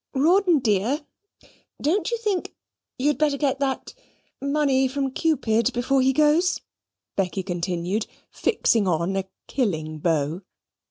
[0.15, 1.01] "Rawdon dear
[1.79, 2.55] don't you think
[2.97, 3.93] you'd better get that
[4.41, 6.59] money from Cupid, before he goes?"
[7.15, 10.41] Becky continued, fixing on a killing bow.